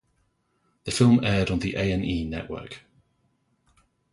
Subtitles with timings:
[0.85, 2.81] The film aired on the A and E Network.